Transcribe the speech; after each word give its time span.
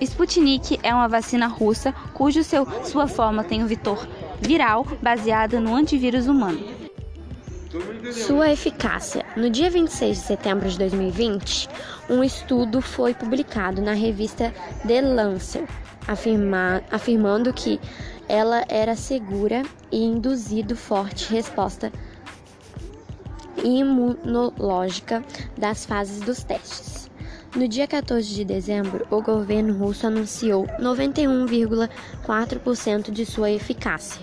Sputnik 0.00 0.80
é 0.82 0.94
uma 0.94 1.08
vacina 1.08 1.46
russa 1.46 1.92
cujo 2.14 2.42
seu, 2.42 2.66
sua 2.84 3.06
forma 3.06 3.44
tem 3.44 3.62
um 3.62 3.66
vetor 3.66 4.08
viral 4.40 4.86
baseada 5.02 5.60
no 5.60 5.74
antivírus 5.74 6.26
humano. 6.26 6.60
Sua 8.12 8.50
eficácia. 8.50 9.24
No 9.36 9.48
dia 9.48 9.70
26 9.70 10.16
de 10.16 10.24
setembro 10.24 10.68
de 10.68 10.76
2020, 10.78 11.68
um 12.08 12.24
estudo 12.24 12.80
foi 12.80 13.14
publicado 13.14 13.80
na 13.80 13.92
revista 13.92 14.52
The 14.86 15.00
Lancet, 15.00 15.68
afirma, 16.08 16.82
afirmando 16.90 17.52
que 17.52 17.78
ela 18.28 18.64
era 18.68 18.96
segura 18.96 19.62
e 19.92 20.02
induzido 20.02 20.74
forte 20.74 21.32
resposta 21.32 21.92
imunológica 23.62 25.22
das 25.56 25.84
fases 25.84 26.20
dos 26.20 26.42
testes. 26.42 26.99
No 27.54 27.66
dia 27.66 27.88
14 27.88 28.32
de 28.32 28.44
dezembro, 28.44 29.04
o 29.10 29.20
governo 29.20 29.74
russo 29.74 30.06
anunciou 30.06 30.68
91,4% 30.80 33.10
de 33.10 33.26
sua 33.26 33.50
eficácia. 33.50 34.22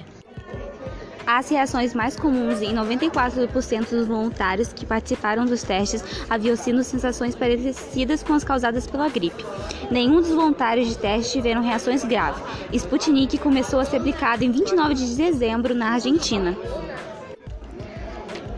As 1.25 1.49
reações 1.49 1.93
mais 1.93 2.15
comuns 2.15 2.61
em 2.61 2.73
94% 2.73 3.89
dos 3.89 4.07
voluntários 4.07 4.71
que 4.71 4.85
participaram 4.85 5.45
dos 5.45 5.61
testes 5.61 6.01
haviam 6.29 6.55
sido 6.55 6.81
sensações 6.85 7.35
parecidas 7.35 8.23
com 8.23 8.31
as 8.31 8.45
causadas 8.45 8.87
pela 8.87 9.09
gripe. 9.09 9.43
Nenhum 9.91 10.21
dos 10.21 10.29
voluntários 10.29 10.87
de 10.87 10.97
teste 10.97 11.33
tiveram 11.33 11.61
reações 11.61 12.05
graves. 12.05 12.41
Sputnik 12.71 13.37
começou 13.39 13.81
a 13.81 13.85
ser 13.85 13.97
aplicado 13.97 14.45
em 14.45 14.51
29 14.51 14.93
de 14.93 15.17
dezembro 15.17 15.75
na 15.75 15.95
Argentina. 15.95 16.55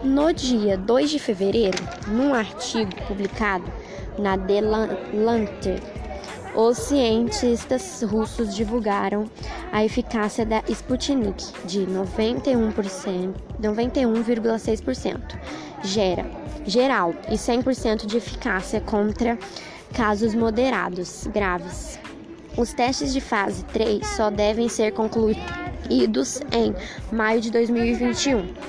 No 0.04 0.32
dia 0.32 0.78
2 0.78 1.10
de 1.10 1.18
fevereiro, 1.18 1.80
num 2.08 2.36
artigo 2.36 2.92
publicado 3.08 3.66
na 4.20 4.38
The 4.38 4.62
Lancet, 4.62 5.82
os 6.56 6.78
cientistas 6.78 8.04
russos 8.04 8.56
divulgaram 8.56 9.26
a 9.72 9.86
eficácia 9.86 10.46
da 10.46 10.64
Sputnik 10.68 11.46
de 11.66 11.86
91%, 11.86 13.34
91,6% 13.62 15.20
gera, 15.84 16.26
geral 16.66 17.14
e 17.30 17.36
100% 17.36 18.06
de 18.06 18.18
eficácia 18.18 18.82
contra 18.82 19.38
casos 19.94 20.34
moderados 20.36 21.28
graves. 21.28 22.00
Os 22.58 22.74
testes 22.74 23.14
de 23.14 23.22
fase 23.22 23.64
3 23.66 24.06
só 24.06 24.30
devem 24.30 24.68
ser 24.68 24.92
concluídos 24.92 26.42
em 26.52 26.76
maio 27.12 27.40
de 27.40 27.52
2021. 27.52 28.69